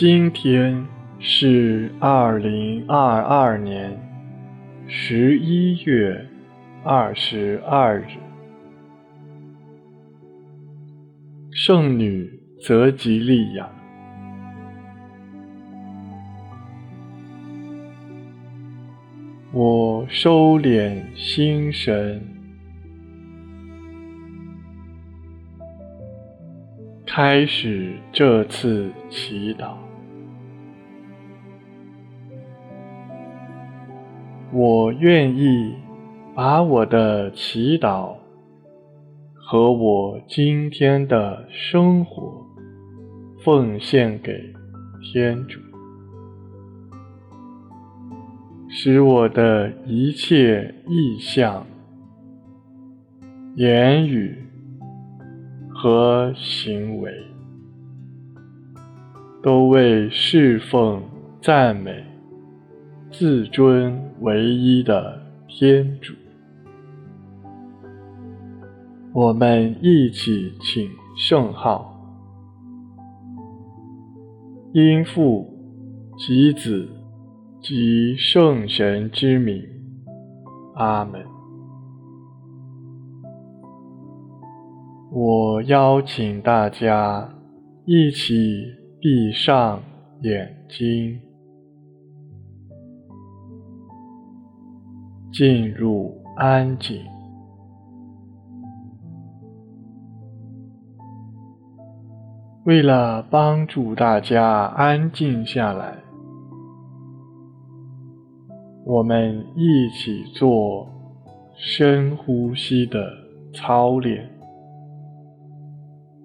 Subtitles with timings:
[0.00, 0.86] 今天
[1.18, 4.00] 是二零二二年
[4.88, 6.26] 十一月
[6.82, 8.16] 二十二日，
[11.50, 13.68] 圣女泽吉利亚。
[19.52, 22.26] 我收敛心神，
[27.06, 29.89] 开始这次祈祷。
[34.52, 35.76] 我愿意
[36.34, 38.16] 把我的祈祷
[39.34, 42.44] 和我今天的生活
[43.44, 44.52] 奉献给
[45.00, 45.60] 天主。
[48.68, 51.64] 使我的一切意向、
[53.54, 54.36] 言语
[55.68, 57.12] 和行为，
[59.42, 61.02] 都为侍奉、
[61.40, 62.04] 赞美、
[63.10, 66.14] 自尊唯一的天主。
[69.12, 71.94] 我们一起请圣号：
[74.72, 75.52] 因父
[76.16, 76.88] 及子。
[77.62, 79.62] 及圣神之名，
[80.76, 81.22] 阿门。
[85.12, 87.34] 我邀请大家
[87.84, 88.64] 一起
[88.98, 89.82] 闭上
[90.22, 91.20] 眼睛，
[95.32, 97.02] 进入安静。
[102.64, 105.96] 为了帮助大家安静下来。
[108.84, 110.88] 我们一起做
[111.54, 113.08] 深呼吸的
[113.54, 114.28] 操练，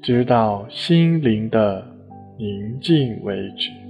[0.00, 1.86] 直到心灵的
[2.38, 3.83] 宁静为止。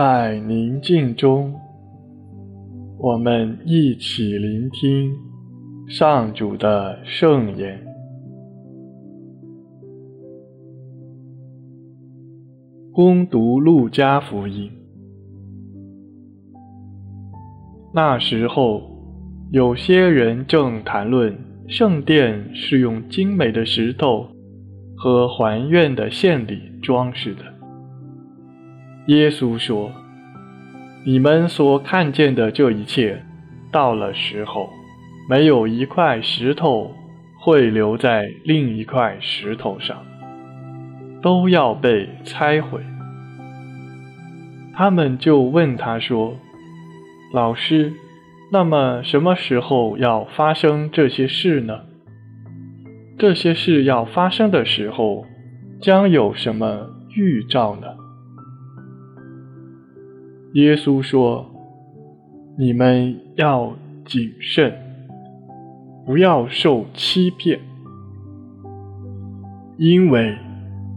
[0.00, 1.52] 在宁静中，
[3.00, 5.12] 我们一起聆听
[5.88, 7.84] 上主的圣言。
[12.92, 14.70] 恭读路加福音。
[17.92, 18.80] 那时候，
[19.50, 21.36] 有些人正谈论
[21.66, 24.28] 圣殿是用精美的石头
[24.96, 27.57] 和还愿的献礼装饰的。
[29.08, 29.90] 耶稣说
[31.06, 33.22] ：“你们所看见的这一切，
[33.72, 34.68] 到了时候，
[35.30, 36.92] 没有一块石头
[37.40, 39.96] 会留在另一块石头上，
[41.22, 42.82] 都要被拆毁。”
[44.76, 46.36] 他们就问他说
[47.32, 47.94] ：“老师，
[48.52, 51.80] 那么什么时候要发生这些事呢？
[53.18, 55.24] 这些事要发生的时候，
[55.80, 57.86] 将有什么预兆呢？”
[60.54, 61.44] 耶稣说
[62.56, 64.72] ：“你们要谨慎，
[66.06, 67.60] 不要受欺骗，
[69.76, 70.34] 因为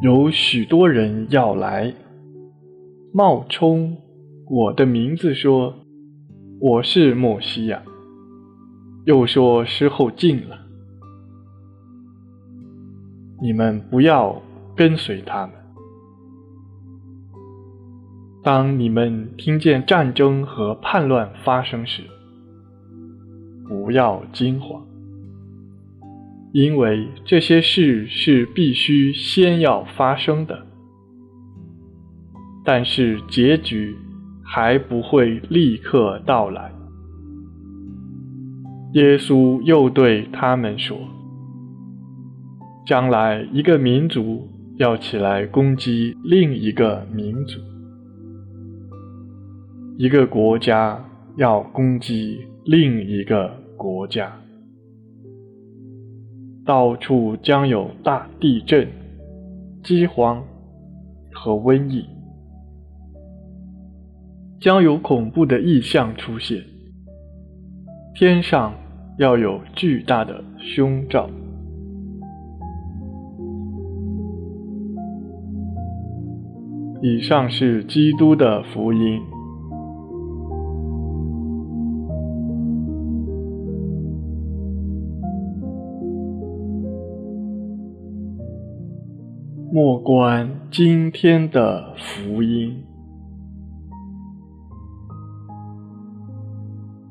[0.00, 1.92] 有许多人要来，
[3.12, 3.98] 冒充
[4.48, 5.74] 我的名字说
[6.58, 7.82] 我是默西亚，
[9.04, 10.58] 又说时候近了，
[13.42, 14.40] 你们不要
[14.74, 15.54] 跟随他们。”
[18.44, 22.02] 当你们听见战争和叛乱发生时，
[23.66, 24.84] 不要惊慌，
[26.52, 30.66] 因为这些事是必须先要发生的，
[32.62, 33.96] 但是结局
[34.44, 36.70] 还不会立刻到来。
[38.92, 40.98] 耶稣又对他们说
[42.86, 47.58] ：“将来一个民族要起来攻击另一个民族。”
[49.96, 51.04] 一个国家
[51.36, 54.32] 要攻击另一个国家，
[56.64, 58.88] 到处将有大地震
[59.84, 60.42] 饥荒
[61.32, 62.04] 和瘟疫，
[64.60, 66.60] 将有恐怖的异象出现，
[68.16, 68.74] 天上
[69.16, 71.30] 要有巨大的凶兆。
[77.00, 79.20] 以上是基督的福音。
[89.74, 92.80] 莫关今天的福音，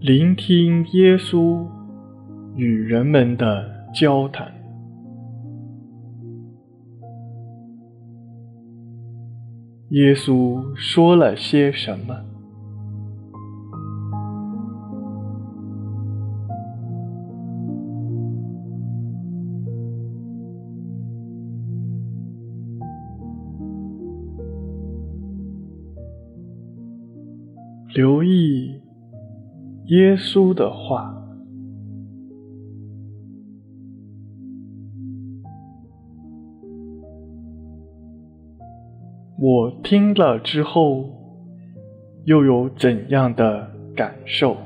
[0.00, 1.64] 聆听耶稣
[2.56, 4.52] 与人们的交谈。
[9.90, 12.27] 耶稣说了些什么？
[27.98, 28.80] 留意
[29.86, 31.12] 耶稣的话。
[39.36, 41.06] 我听了之后，
[42.24, 44.56] 又有怎样的感受？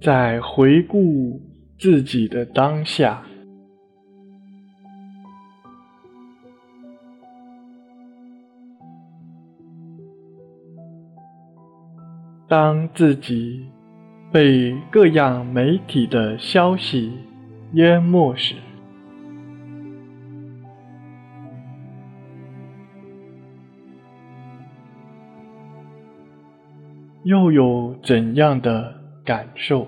[0.00, 1.38] 在回顾
[1.78, 3.22] 自己的当下，
[12.48, 13.66] 当自己
[14.32, 17.12] 被各样媒体的消息
[17.74, 18.54] 淹没时，
[27.22, 29.86] 又有怎样的感受？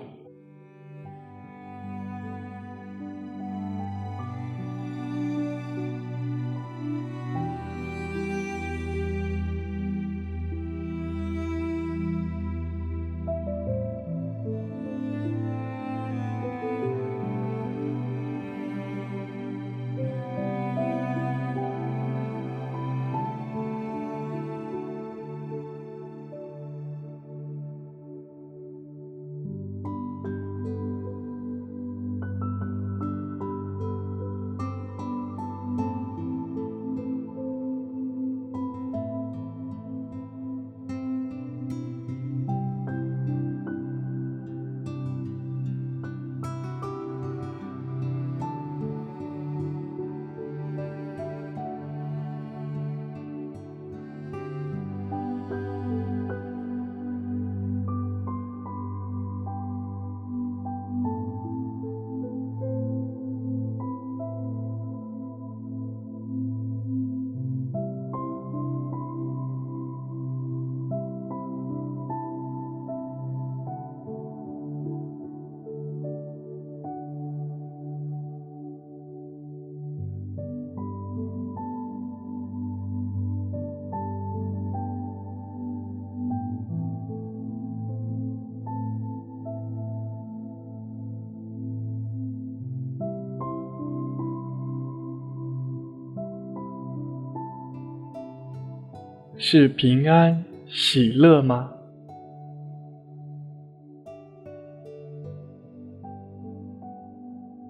[99.35, 101.69] 是平安喜乐吗？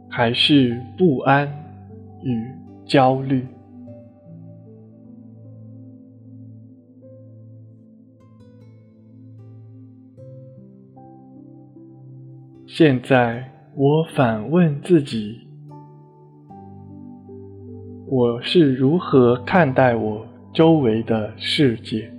[0.09, 1.47] 还是不安
[2.21, 2.47] 与
[2.85, 3.47] 焦虑？
[12.67, 13.43] 现在
[13.75, 15.39] 我反问自己：
[18.07, 22.13] 我是如何看待我周围的世界？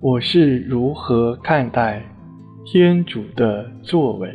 [0.00, 2.02] 我是如何看待
[2.64, 4.32] 天主的作为？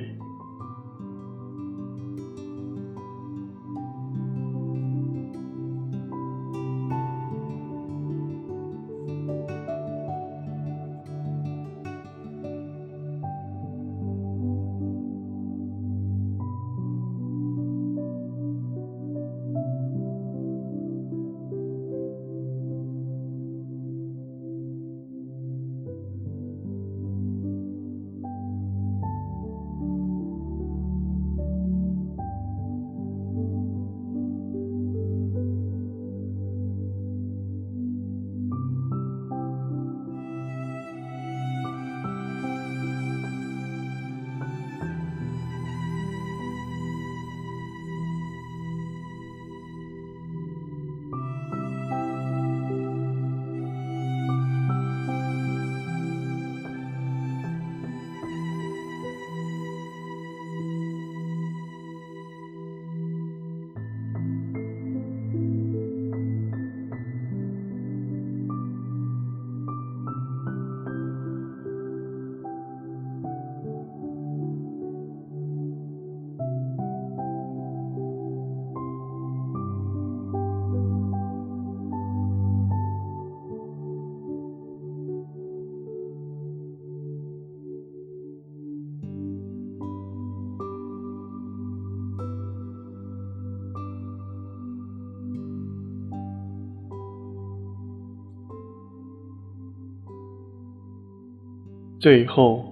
[102.04, 102.66] 最后，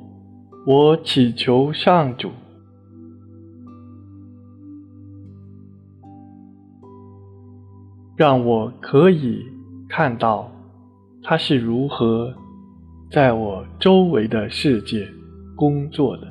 [0.68, 2.30] 我祈求上主，
[8.18, 9.46] 让我可以
[9.88, 10.52] 看到
[11.24, 12.36] 他是如何
[13.10, 15.08] 在我周围的世界
[15.56, 16.31] 工作的。